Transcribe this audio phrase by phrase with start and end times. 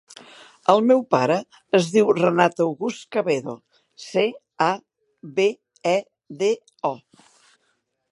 [0.71, 1.35] El meu pare
[1.79, 3.55] es diu Renat August Cabedo:
[4.05, 4.23] ce,
[4.69, 4.71] a,
[5.37, 5.47] be,
[5.93, 5.95] e,
[6.41, 6.51] de,
[6.91, 6.95] o.